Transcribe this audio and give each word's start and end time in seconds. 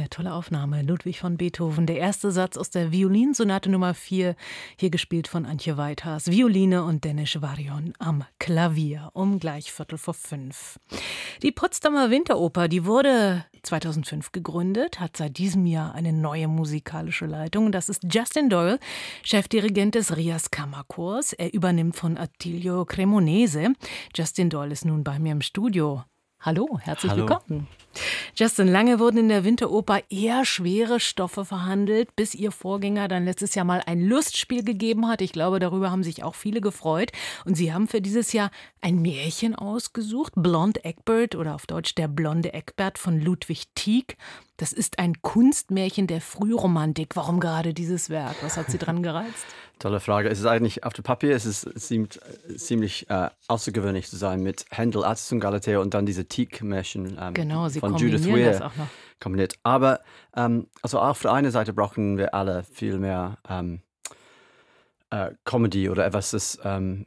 Eine 0.00 0.08
tolle 0.08 0.32
Aufnahme. 0.32 0.80
Ludwig 0.80 1.20
von 1.20 1.36
Beethoven. 1.36 1.84
Der 1.84 1.98
erste 1.98 2.32
Satz 2.32 2.56
aus 2.56 2.70
der 2.70 2.90
Violinsonate 2.90 3.70
Nummer 3.70 3.92
4, 3.92 4.34
hier 4.78 4.88
gespielt 4.88 5.28
von 5.28 5.44
Antje 5.44 5.76
Weithas. 5.76 6.30
Violine 6.30 6.84
und 6.84 7.04
Dennis 7.04 7.42
Varion 7.42 7.92
am 7.98 8.24
Klavier 8.38 9.10
um 9.12 9.38
gleich 9.38 9.70
Viertel 9.70 9.98
vor 9.98 10.14
fünf. 10.14 10.80
Die 11.42 11.52
Potsdamer 11.52 12.08
Winteroper, 12.08 12.66
die 12.66 12.86
wurde 12.86 13.44
2005 13.62 14.32
gegründet, 14.32 15.00
hat 15.00 15.18
seit 15.18 15.36
diesem 15.36 15.66
Jahr 15.66 15.94
eine 15.94 16.14
neue 16.14 16.48
musikalische 16.48 17.26
Leitung. 17.26 17.70
Das 17.70 17.90
ist 17.90 18.02
Justin 18.10 18.48
Doyle, 18.48 18.78
Chefdirigent 19.22 19.96
des 19.96 20.16
Rias 20.16 20.50
Kammerchors. 20.50 21.34
Er 21.34 21.52
übernimmt 21.52 21.94
von 21.94 22.16
Attilio 22.16 22.86
Cremonese. 22.86 23.74
Justin 24.16 24.48
Doyle 24.48 24.72
ist 24.72 24.86
nun 24.86 25.04
bei 25.04 25.18
mir 25.18 25.32
im 25.32 25.42
Studio. 25.42 26.04
Hallo, 26.40 26.78
herzlich 26.80 27.12
Hallo. 27.12 27.28
willkommen. 27.28 27.68
Justin, 28.36 28.68
lange 28.68 28.98
wurden 28.98 29.18
in 29.18 29.28
der 29.28 29.44
Winteroper 29.44 30.00
eher 30.10 30.44
schwere 30.44 31.00
Stoffe 31.00 31.44
verhandelt, 31.44 32.14
bis 32.16 32.34
ihr 32.34 32.52
Vorgänger 32.52 33.08
dann 33.08 33.24
letztes 33.24 33.54
Jahr 33.54 33.64
mal 33.64 33.82
ein 33.86 34.00
Lustspiel 34.00 34.64
gegeben 34.64 35.08
hat. 35.08 35.20
Ich 35.20 35.32
glaube, 35.32 35.58
darüber 35.58 35.90
haben 35.90 36.02
sich 36.02 36.22
auch 36.22 36.34
viele 36.34 36.60
gefreut. 36.60 37.12
Und 37.44 37.56
Sie 37.56 37.72
haben 37.72 37.88
für 37.88 38.00
dieses 38.00 38.32
Jahr 38.32 38.50
ein 38.80 39.02
Märchen 39.02 39.54
ausgesucht, 39.54 40.32
Blond 40.36 40.84
Egbert 40.84 41.34
oder 41.34 41.54
auf 41.54 41.66
Deutsch 41.66 41.94
der 41.94 42.08
blonde 42.08 42.54
Egbert 42.54 42.98
von 42.98 43.20
Ludwig 43.20 43.64
Tieck. 43.74 44.16
Das 44.56 44.72
ist 44.72 44.98
ein 44.98 45.22
Kunstmärchen 45.22 46.06
der 46.06 46.20
Frühromantik. 46.20 47.16
Warum 47.16 47.40
gerade 47.40 47.72
dieses 47.72 48.10
Werk? 48.10 48.36
Was 48.42 48.56
hat 48.56 48.70
Sie 48.70 48.78
dran 48.78 49.02
gereizt? 49.02 49.46
Tolle 49.80 49.98
Frage. 49.98 50.28
Es 50.28 50.38
ist 50.38 50.44
eigentlich 50.44 50.84
auf 50.84 50.92
dem 50.92 51.04
Papier 51.04 51.34
es 51.34 51.46
ist 51.46 51.66
ziemlich, 51.80 52.20
ziemlich 52.56 53.08
äh, 53.08 53.30
außergewöhnlich 53.48 54.08
zu 54.08 54.16
sein 54.16 54.42
mit 54.42 54.66
Händel, 54.70 55.02
Artis 55.04 55.32
und 55.32 55.40
Galatea 55.40 55.78
und 55.78 55.94
dann 55.94 56.04
diese 56.04 56.26
Teak-Märchen 56.26 57.16
ähm, 57.18 57.32
Genau, 57.32 57.70
Sie 57.70 57.80
von 57.92 58.00
Judith 58.00 58.26
Weir 58.26 58.70
kombiniert. 59.20 59.54
Aber 59.62 60.00
ähm, 60.36 60.66
also 60.82 60.98
auf 60.98 61.20
der 61.22 61.32
einen 61.32 61.50
Seite 61.50 61.72
brauchen 61.72 62.18
wir 62.18 62.34
alle 62.34 62.64
viel 62.64 62.98
mehr 62.98 63.38
ähm, 63.48 63.82
äh, 65.10 65.32
Comedy 65.44 65.90
oder 65.90 66.06
etwas, 66.06 66.30
das 66.30 66.58
ähm, 66.64 67.06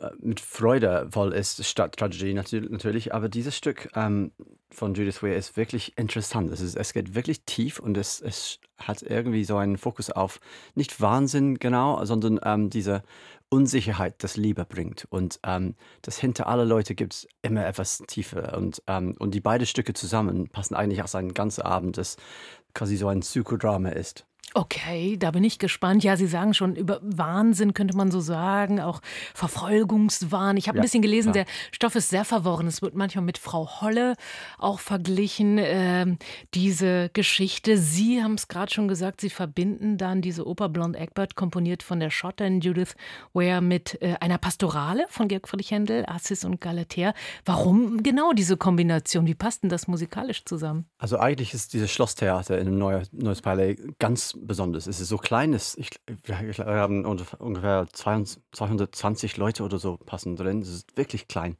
äh, 0.00 0.10
mit 0.18 0.40
Freude 0.40 1.08
voll 1.10 1.32
ist, 1.32 1.64
statt 1.64 1.96
Tragödie 1.96 2.34
natür- 2.34 2.68
natürlich. 2.70 3.14
Aber 3.14 3.28
dieses 3.28 3.56
Stück 3.56 3.88
ähm, 3.94 4.32
von 4.70 4.94
Judith 4.94 5.22
Weir 5.22 5.36
ist 5.36 5.56
wirklich 5.56 5.96
interessant. 5.96 6.50
Es, 6.50 6.60
ist, 6.60 6.76
es 6.76 6.92
geht 6.92 7.14
wirklich 7.14 7.44
tief 7.44 7.78
und 7.78 7.96
es, 7.96 8.20
es 8.20 8.58
hat 8.78 9.02
irgendwie 9.02 9.44
so 9.44 9.56
einen 9.56 9.78
Fokus 9.78 10.10
auf 10.10 10.40
nicht 10.74 11.00
Wahnsinn 11.00 11.58
genau, 11.58 12.04
sondern 12.04 12.40
ähm, 12.42 12.68
diese 12.70 13.02
Unsicherheit, 13.48 14.22
das 14.22 14.36
Liebe 14.36 14.64
bringt. 14.64 15.06
Und 15.10 15.38
ähm, 15.44 15.74
das 16.02 16.18
hinter 16.18 16.46
alle 16.46 16.64
Leute 16.64 16.94
gibt 16.94 17.14
es 17.14 17.28
immer 17.42 17.66
etwas 17.66 17.98
tiefer. 18.06 18.56
Und, 18.56 18.82
ähm, 18.86 19.14
und 19.18 19.34
die 19.34 19.40
beiden 19.40 19.66
Stücke 19.66 19.94
zusammen 19.94 20.48
passen 20.48 20.74
eigentlich 20.74 21.02
als 21.02 21.14
ein 21.14 21.32
ganzer 21.34 21.64
Abend, 21.64 21.96
das 21.96 22.16
quasi 22.74 22.96
so 22.96 23.08
ein 23.08 23.20
Psychodrama 23.20 23.90
ist. 23.90 24.26
Okay, 24.54 25.16
da 25.18 25.32
bin 25.32 25.44
ich 25.44 25.58
gespannt. 25.58 26.02
Ja, 26.02 26.16
Sie 26.16 26.26
sagen 26.26 26.54
schon, 26.54 26.76
über 26.76 26.98
Wahnsinn 27.02 27.74
könnte 27.74 27.94
man 27.96 28.10
so 28.10 28.20
sagen, 28.20 28.80
auch 28.80 29.00
Verfolgungswahn. 29.34 30.56
Ich 30.56 30.68
habe 30.68 30.76
ein 30.76 30.80
Ja, 30.80 30.82
bisschen 30.82 31.02
gelesen, 31.02 31.32
klar. 31.32 31.44
der 31.44 31.52
Stoff 31.72 31.94
ist 31.94 32.08
sehr 32.10 32.24
verworren. 32.24 32.66
Es 32.66 32.80
wird 32.80 32.94
manchmal 32.94 33.24
mit 33.24 33.38
Frau 33.38 33.80
Holle 33.80 34.14
auch 34.58 34.78
verglichen, 34.80 35.58
ähm, 35.60 36.18
diese 36.54 37.10
Geschichte. 37.12 37.76
Sie 37.76 38.22
haben 38.22 38.34
es 38.34 38.48
gerade 38.48 38.72
schon 38.72 38.88
gesagt, 38.88 39.20
Sie 39.20 39.30
verbinden 39.30 39.98
dann 39.98 40.22
diese 40.22 40.46
Oper 40.46 40.68
Blond 40.68 40.96
Egbert, 40.96 41.34
komponiert 41.34 41.82
von 41.82 42.00
der 42.00 42.10
Schottin 42.10 42.60
Judith 42.60 42.94
Ware, 43.34 43.60
mit 43.60 44.00
äh, 44.00 44.14
einer 44.20 44.38
Pastorale 44.38 45.04
von 45.08 45.28
Georg 45.28 45.48
Friedrich 45.48 45.70
Händel, 45.70 46.04
Assis 46.06 46.44
und 46.44 46.60
Galatea. 46.60 47.12
Warum 47.44 48.02
genau 48.02 48.32
diese 48.32 48.56
Kombination? 48.56 49.26
Wie 49.26 49.34
passt 49.34 49.64
denn 49.64 49.70
das 49.70 49.86
musikalisch 49.88 50.44
zusammen? 50.44 50.86
Also 50.98 51.18
eigentlich 51.18 51.52
ist 51.52 51.72
dieses 51.74 51.90
Schlosstheater 51.90 52.58
in 52.58 52.68
einem 52.68 52.78
Neue, 52.78 53.02
Neues 53.12 53.42
Palais 53.42 53.76
ganz 53.98 54.35
besonders. 54.42 54.86
Es 54.86 55.00
ist 55.00 55.08
so 55.08 55.18
klein, 55.18 55.52
es- 55.54 55.76
ich, 55.78 55.90
wir 56.24 56.64
haben 56.66 57.06
ungef- 57.06 57.36
ungefähr 57.38 57.86
200 57.92 58.38
220 58.52 59.36
Leute 59.36 59.62
oder 59.62 59.78
so 59.78 59.96
passen 59.96 60.36
drin. 60.36 60.60
Es 60.62 60.68
ist 60.68 60.96
wirklich 60.96 61.28
klein 61.28 61.56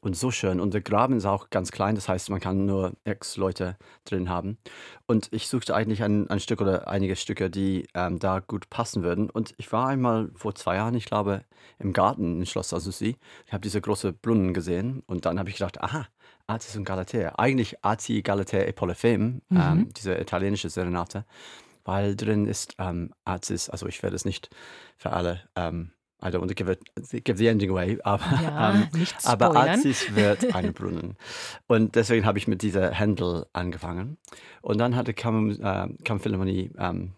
und 0.00 0.14
so 0.16 0.30
schön. 0.30 0.60
Und 0.60 0.72
der 0.74 0.82
Graben 0.82 1.16
ist 1.16 1.24
auch 1.26 1.50
ganz 1.50 1.72
klein, 1.72 1.94
das 1.96 2.08
heißt, 2.08 2.30
man 2.30 2.38
kann 2.40 2.64
nur 2.66 2.92
sechs 3.04 3.36
Leute 3.36 3.76
drin 4.04 4.28
haben. 4.28 4.58
Und 5.06 5.28
ich 5.32 5.48
suchte 5.48 5.74
eigentlich 5.74 6.02
ein, 6.02 6.28
ein 6.30 6.38
Stück 6.40 6.60
oder 6.60 6.86
einige 6.88 7.16
Stücke, 7.16 7.50
die 7.50 7.88
ähm, 7.94 8.18
da 8.18 8.40
gut 8.40 8.70
passen 8.70 9.02
würden. 9.02 9.30
Und 9.30 9.54
ich 9.58 9.72
war 9.72 9.88
einmal 9.88 10.30
vor 10.34 10.54
zwei 10.54 10.76
Jahren, 10.76 10.94
ich 10.94 11.06
glaube, 11.06 11.42
im 11.78 11.92
Garten 11.92 12.40
in 12.40 12.46
Schloss 12.46 12.72
Asussi. 12.72 13.16
Ich 13.46 13.52
habe 13.52 13.62
diese 13.62 13.80
große 13.80 14.12
Brunnen 14.12 14.54
gesehen 14.54 15.02
und 15.06 15.24
dann 15.26 15.38
habe 15.38 15.48
ich 15.50 15.56
gedacht, 15.56 15.80
aha, 15.82 16.06
Artis 16.46 16.76
und 16.76 16.84
Galatea. 16.84 17.34
Eigentlich 17.38 17.84
Arti, 17.84 18.22
Galatea 18.22 18.66
e 18.66 18.72
Polyphem, 18.72 19.42
ähm, 19.50 19.88
diese 19.96 20.14
italienische 20.16 20.70
Serenate, 20.70 21.24
weil 21.86 22.16
drin 22.16 22.46
ist 22.46 22.74
ähm, 22.78 23.12
Artis, 23.24 23.70
also 23.70 23.86
ich 23.86 24.02
werde 24.02 24.16
es 24.16 24.24
nicht 24.24 24.50
für 24.96 25.12
alle, 25.12 25.40
ähm, 25.54 25.92
I 26.22 26.28
don't 26.28 26.40
want 26.40 26.48
to 26.48 26.54
give, 26.54 26.70
it, 26.70 27.24
give 27.24 27.36
the 27.36 27.46
ending 27.46 27.70
away, 27.70 27.98
aber, 28.02 28.24
Ja, 28.42 28.74
ähm, 28.74 28.88
aber. 29.24 29.54
Artis 29.54 30.14
wird 30.14 30.54
ein 30.54 30.72
Brunnen. 30.72 31.16
Und 31.66 31.94
deswegen 31.94 32.24
habe 32.24 32.38
ich 32.38 32.48
mit 32.48 32.62
dieser 32.62 32.90
Händel 32.90 33.46
angefangen. 33.52 34.16
Und 34.62 34.78
dann 34.78 34.96
hatte 34.96 35.12
Kam 35.12 35.50
äh, 35.50 35.88
ähm, 36.78 37.12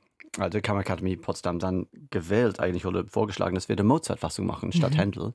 die 0.53 0.61
Kammerakademie 0.61 1.17
Potsdam 1.17 1.59
dann 1.59 1.87
gewählt 2.11 2.61
eigentlich 2.61 2.87
oder 2.87 3.05
vorgeschlagen, 3.07 3.55
dass 3.55 3.69
wir 3.69 3.77
die 3.77 3.83
Mozart-Fassung 3.83 4.47
machen 4.47 4.73
statt 4.73 4.97
Händel, 4.97 5.33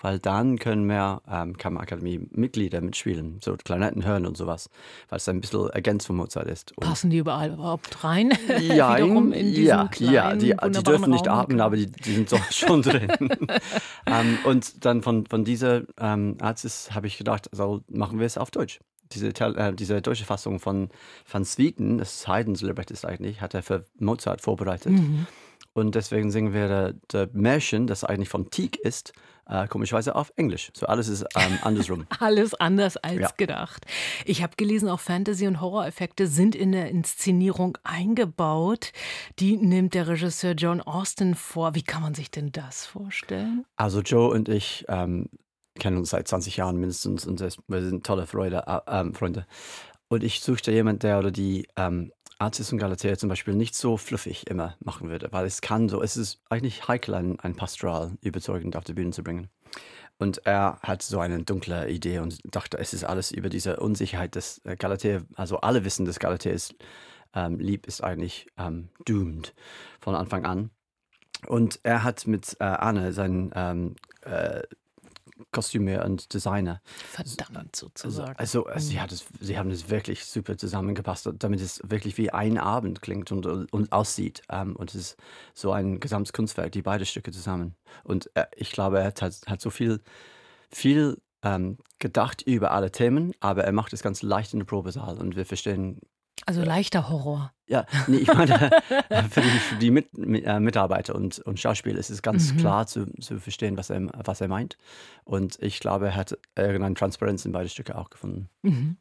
weil 0.00 0.18
dann 0.18 0.58
können 0.58 0.84
mehr 0.84 1.22
ähm, 1.30 1.56
Kammerakademie-Mitglieder 1.56 2.80
mitspielen, 2.80 3.38
so 3.42 3.56
Klarinetten 3.56 4.04
hören 4.04 4.26
und 4.26 4.36
sowas, 4.36 4.70
weil 5.08 5.18
es 5.18 5.28
ein 5.28 5.40
bisschen 5.40 5.70
ergänzt 5.70 6.06
von 6.06 6.16
Mozart 6.16 6.48
ist. 6.48 6.72
Und 6.76 6.86
Passen 6.86 7.10
die 7.10 7.18
überall 7.18 7.52
überhaupt 7.52 8.02
rein? 8.02 8.32
ja, 8.60 8.96
in 8.96 9.32
ja, 9.32 9.88
kleinen, 9.88 10.12
ja, 10.12 10.36
die, 10.36 10.54
die 10.70 10.82
dürfen 10.82 11.10
nicht 11.10 11.28
Raum. 11.28 11.38
atmen, 11.38 11.60
aber 11.60 11.76
die, 11.76 11.86
die 11.86 12.14
sind 12.14 12.28
so 12.28 12.38
schon 12.50 12.82
drin. 12.82 13.08
ähm, 14.06 14.38
und 14.44 14.84
dann 14.84 15.02
von, 15.02 15.26
von 15.26 15.44
dieser 15.44 15.82
ähm, 15.98 16.36
Arztes 16.40 16.94
habe 16.94 17.06
ich 17.06 17.18
gedacht, 17.18 17.48
also 17.52 17.82
machen 17.88 18.18
wir 18.18 18.26
es 18.26 18.38
auf 18.38 18.50
Deutsch. 18.50 18.80
Diese, 19.12 19.28
äh, 19.28 19.72
diese 19.74 20.00
deutsche 20.02 20.24
Fassung 20.24 20.60
von 20.60 20.88
Van 21.30 21.44
Swieten, 21.44 21.98
das 21.98 22.26
Haydns 22.28 22.62
Librettist 22.62 23.04
eigentlich, 23.04 23.40
hat 23.40 23.54
er 23.54 23.62
für 23.62 23.84
Mozart 23.98 24.40
vorbereitet. 24.40 24.92
Mhm. 24.92 25.26
Und 25.72 25.94
deswegen 25.94 26.30
singen 26.30 26.52
wir 26.52 26.68
der, 26.68 26.92
der 27.12 27.28
Märchen, 27.32 27.86
das 27.86 28.02
eigentlich 28.02 28.28
von 28.28 28.50
Tieck 28.50 28.76
ist, 28.76 29.12
äh, 29.48 29.68
komischerweise 29.68 30.14
auf 30.16 30.32
Englisch. 30.36 30.70
So 30.74 30.86
alles 30.86 31.06
ist 31.08 31.24
ähm, 31.36 31.58
andersrum. 31.62 32.06
Alles 32.18 32.54
anders 32.54 32.96
als 32.96 33.20
Ja. 33.20 33.28
gedacht. 33.36 33.86
Ich 34.24 34.42
habe 34.42 34.54
gelesen, 34.56 34.88
auch 34.88 34.98
Fantasy- 35.00 35.46
und 35.46 35.60
Horror-Effekte 35.60 36.26
sind 36.26 36.54
in 36.56 36.72
der 36.72 36.88
Inszenierung 36.90 37.78
eingebaut. 37.84 38.92
Die 39.38 39.56
nimmt 39.56 39.94
der 39.94 40.08
Regisseur 40.08 40.52
John 40.54 40.80
Austin 40.80 41.34
vor. 41.34 41.74
Wie 41.74 41.82
kann 41.82 42.02
man 42.02 42.14
sich 42.14 42.30
denn 42.30 42.52
das 42.52 42.86
vorstellen? 42.86 43.64
Also 43.76 44.00
Joe 44.00 44.30
und 44.30 44.48
ich 44.48 44.84
ähm, 44.88 45.28
kennen 45.78 45.98
uns 45.98 46.10
seit 46.10 46.28
20 46.28 46.56
Jahren 46.56 46.76
mindestens 46.76 47.26
und 47.26 47.40
wir 47.40 47.82
sind 47.82 48.04
tolle 48.04 48.26
Freude, 48.26 48.64
äh, 48.66 48.80
ähm, 48.88 49.14
Freunde. 49.14 49.46
Und 50.08 50.24
ich 50.24 50.40
suchte 50.40 50.72
jemanden, 50.72 51.00
der 51.00 51.18
oder 51.18 51.30
die 51.30 51.68
ähm, 51.76 52.12
Artis 52.38 52.72
und 52.72 52.78
Galatea 52.78 53.16
zum 53.16 53.28
Beispiel 53.28 53.54
nicht 53.54 53.74
so 53.74 53.96
fluffig 53.96 54.48
immer 54.48 54.76
machen 54.80 55.08
würde, 55.08 55.28
weil 55.30 55.46
es 55.46 55.60
kann 55.60 55.88
so, 55.88 56.02
es 56.02 56.16
ist 56.16 56.40
eigentlich 56.48 56.88
heikel, 56.88 57.14
ein, 57.14 57.38
ein 57.40 57.54
Pastoral 57.54 58.12
überzeugend 58.22 58.76
auf 58.76 58.84
die 58.84 58.94
Bühne 58.94 59.12
zu 59.12 59.22
bringen. 59.22 59.50
Und 60.18 60.46
er 60.46 60.78
hat 60.82 61.02
so 61.02 61.20
eine 61.20 61.44
dunkle 61.44 61.88
Idee 61.88 62.18
und 62.18 62.40
dachte, 62.44 62.78
es 62.78 62.92
ist 62.92 63.04
alles 63.04 63.30
über 63.30 63.48
diese 63.48 63.76
Unsicherheit, 63.76 64.36
dass 64.36 64.60
äh, 64.64 64.76
Galatea, 64.76 65.22
also 65.34 65.58
alle 65.58 65.84
wissen, 65.84 66.04
dass 66.04 66.18
Galatea 66.18 66.52
ist 66.52 66.74
ähm, 67.34 67.58
lieb, 67.58 67.86
ist 67.86 68.02
eigentlich 68.02 68.46
ähm, 68.58 68.88
doomed 69.06 69.54
von 70.00 70.14
Anfang 70.14 70.44
an. 70.44 70.70
Und 71.46 71.80
er 71.84 72.04
hat 72.04 72.26
mit 72.26 72.56
äh, 72.60 72.64
Anne, 72.64 73.12
seinen 73.12 73.50
ähm, 73.54 73.96
äh, 74.22 74.62
Kostümier 75.52 76.04
und 76.04 76.32
Designer, 76.32 76.80
Verdammt 77.08 77.56
also, 77.56 77.86
sozusagen. 77.86 78.36
also 78.36 78.68
äh, 78.68 78.80
sie, 78.80 79.00
hat 79.00 79.12
es, 79.12 79.26
sie 79.40 79.58
haben 79.58 79.70
es 79.70 79.90
wirklich 79.90 80.24
super 80.24 80.56
zusammengepasst, 80.56 81.28
damit 81.38 81.60
es 81.60 81.80
wirklich 81.84 82.18
wie 82.18 82.30
ein 82.30 82.58
Abend 82.58 83.02
klingt 83.02 83.32
und, 83.32 83.46
und 83.46 83.92
aussieht. 83.92 84.42
Ähm, 84.50 84.76
und 84.76 84.90
es 84.90 85.00
ist 85.00 85.16
so 85.54 85.72
ein 85.72 86.00
gesamtes 86.00 86.32
Kunstwerk, 86.32 86.72
die 86.72 86.82
beide 86.82 87.06
Stücke 87.06 87.32
zusammen. 87.32 87.74
Und 88.04 88.30
äh, 88.34 88.46
ich 88.56 88.72
glaube, 88.72 89.00
er 89.00 89.06
hat, 89.06 89.20
hat 89.22 89.60
so 89.60 89.70
viel, 89.70 90.00
viel 90.70 91.18
ähm, 91.42 91.78
gedacht 91.98 92.42
über 92.42 92.72
alle 92.72 92.92
Themen, 92.92 93.32
aber 93.40 93.64
er 93.64 93.72
macht 93.72 93.92
es 93.92 94.02
ganz 94.02 94.22
leicht 94.22 94.52
in 94.52 94.60
der 94.60 94.66
Probesaal 94.66 95.18
und 95.18 95.36
wir 95.36 95.46
verstehen 95.46 96.00
also 96.46 96.62
leichter 96.62 97.08
Horror. 97.08 97.52
Ja, 97.70 97.86
nee, 98.08 98.16
ich 98.18 98.26
meine, 98.34 98.70
für 99.30 99.40
die, 99.40 99.48
für 99.48 99.76
die 99.76 99.90
Mit, 99.92 100.08
äh, 100.18 100.58
Mitarbeiter 100.58 101.14
und, 101.14 101.38
und 101.38 101.60
Schauspieler 101.60 101.98
ist 101.98 102.10
es 102.10 102.20
ganz 102.20 102.52
Mhm. 102.52 102.56
klar 102.58 102.86
zu, 102.88 103.06
zu 103.20 103.38
verstehen, 103.38 103.76
was 103.76 103.90
er, 103.90 104.08
was 104.24 104.40
er 104.40 104.48
meint. 104.48 104.76
Und 105.24 105.56
ich 105.62 105.78
glaube, 105.78 106.06
er 106.06 106.16
hat 106.16 106.36
irgendeine 106.56 106.96
Transparenz 106.96 107.44
in 107.44 107.52
beide 107.52 107.68
Stücke 107.68 107.96
auch 107.96 108.10
gefunden. 108.10 108.48
Mhm. 108.62 108.96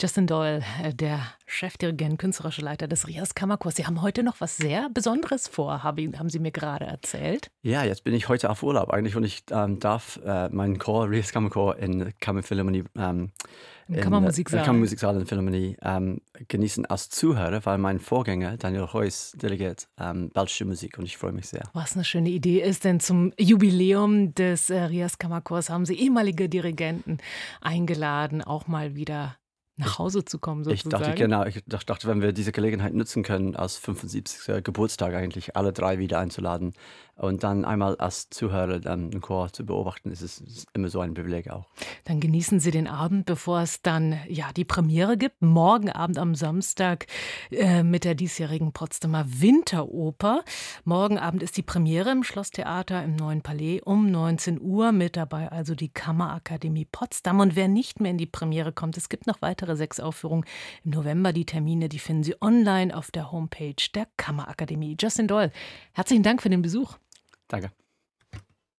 Justin 0.00 0.26
Doyle, 0.26 0.62
äh, 0.82 0.94
der 0.94 1.20
Chefdirigent, 1.46 2.18
künstlerischer 2.18 2.62
Leiter 2.62 2.88
des 2.88 3.06
Rias 3.06 3.34
Kammerchors. 3.34 3.76
Sie 3.76 3.86
haben 3.86 4.02
heute 4.02 4.22
noch 4.22 4.40
was 4.40 4.56
sehr 4.56 4.88
Besonderes 4.90 5.48
vor, 5.48 5.82
haben 5.82 6.28
Sie 6.28 6.38
mir 6.38 6.50
gerade 6.50 6.86
erzählt. 6.86 7.50
Ja, 7.62 7.84
jetzt 7.84 8.04
bin 8.04 8.14
ich 8.14 8.28
heute 8.28 8.50
auf 8.50 8.62
Urlaub 8.62 8.90
eigentlich 8.90 9.16
und 9.16 9.24
ich 9.24 9.44
ähm, 9.50 9.78
darf 9.78 10.18
äh, 10.24 10.48
meinen 10.48 10.78
Chor, 10.78 11.10
Rias 11.10 11.32
Kammerchor 11.32 11.76
in 11.76 12.12
Kammerphilharmonie 12.20 12.84
ähm, 12.96 13.32
Im 13.88 14.00
Kammermusiksaal. 14.00 14.60
In, 14.60 14.66
Kammermusiksaal 14.66 15.16
in 15.20 15.26
Philharmonie 15.26 15.76
ähm, 15.82 16.20
genießen 16.48 16.86
als 16.86 17.10
Zuhörer, 17.10 17.64
weil 17.66 17.78
mein 17.78 18.00
Vorgänger 18.00 18.56
Daniel 18.56 18.84
Reuss 18.84 19.32
delegiert 19.32 19.88
ähm, 19.98 20.30
belgische 20.30 20.64
Musik 20.64 20.98
und 20.98 21.04
ich 21.04 21.16
freue 21.16 21.32
mich 21.32 21.48
sehr. 21.48 21.62
Was 21.74 21.94
eine 21.94 22.04
schöne 22.04 22.30
Idee 22.30 22.60
ist, 22.60 22.84
denn 22.84 23.00
zum 23.00 23.32
Jubiläum 23.38 24.34
des 24.34 24.70
äh, 24.70 24.82
Rias 24.84 25.18
Kammerchors 25.18 25.70
haben 25.70 25.84
Sie 25.84 25.94
ehemalige 25.94 26.48
Dirigenten 26.48 27.18
eingeladen, 27.60 28.42
auch 28.42 28.66
mal 28.66 28.94
wieder 28.94 29.36
nach 29.76 29.98
Hause 29.98 30.24
zu 30.24 30.38
kommen, 30.38 30.64
sozusagen. 30.64 31.02
Ich 31.02 31.06
dachte, 31.06 31.14
genau, 31.14 31.44
ich 31.44 31.62
dachte, 31.66 32.06
wenn 32.06 32.20
wir 32.20 32.32
diese 32.32 32.52
Gelegenheit 32.52 32.94
nutzen 32.94 33.22
können, 33.22 33.56
als 33.56 33.78
75. 33.78 34.62
Geburtstag 34.62 35.14
eigentlich 35.14 35.56
alle 35.56 35.72
drei 35.72 35.98
wieder 35.98 36.18
einzuladen 36.18 36.74
und 37.22 37.44
dann 37.44 37.64
einmal 37.64 37.96
als 37.96 38.30
Zuhörer 38.30 38.80
dann 38.80 39.12
einen 39.12 39.20
Chor 39.20 39.52
zu 39.52 39.64
beobachten, 39.64 40.10
ist 40.10 40.22
es 40.22 40.66
immer 40.74 40.88
so 40.88 40.98
ein 41.00 41.14
Privileg 41.14 41.50
auch. 41.50 41.66
Dann 42.04 42.18
genießen 42.18 42.58
Sie 42.58 42.72
den 42.72 42.88
Abend, 42.88 43.26
bevor 43.26 43.60
es 43.60 43.80
dann 43.80 44.18
ja 44.28 44.52
die 44.56 44.64
Premiere 44.64 45.16
gibt, 45.16 45.40
morgen 45.40 45.88
Abend 45.88 46.18
am 46.18 46.34
Samstag 46.34 47.06
äh, 47.52 47.84
mit 47.84 48.02
der 48.02 48.16
diesjährigen 48.16 48.72
Potsdamer 48.72 49.24
Winteroper. 49.28 50.42
Morgen 50.84 51.16
Abend 51.16 51.44
ist 51.44 51.56
die 51.56 51.62
Premiere 51.62 52.10
im 52.10 52.24
Schlosstheater 52.24 53.04
im 53.04 53.14
Neuen 53.14 53.42
Palais 53.42 53.80
um 53.84 54.10
19 54.10 54.60
Uhr. 54.60 54.90
Mit 54.90 55.16
dabei 55.16 55.52
also 55.52 55.76
die 55.76 55.90
Kammerakademie 55.90 56.86
Potsdam. 56.90 57.38
Und 57.38 57.54
wer 57.54 57.68
nicht 57.68 58.00
mehr 58.00 58.10
in 58.10 58.18
die 58.18 58.26
Premiere 58.26 58.72
kommt, 58.72 58.96
es 58.96 59.08
gibt 59.08 59.28
noch 59.28 59.40
weitere 59.42 59.76
sechs 59.76 60.00
Aufführungen 60.00 60.44
im 60.84 60.90
November. 60.90 61.32
Die 61.32 61.46
Termine, 61.46 61.88
die 61.88 62.00
finden 62.00 62.24
Sie 62.24 62.34
online 62.42 62.96
auf 62.96 63.12
der 63.12 63.30
Homepage 63.30 63.76
der 63.94 64.08
Kammerakademie. 64.16 64.96
Justin 65.00 65.28
Doyle, 65.28 65.52
herzlichen 65.92 66.24
Dank 66.24 66.42
für 66.42 66.50
den 66.50 66.62
Besuch. 66.62 66.96
Danke. 67.52 67.81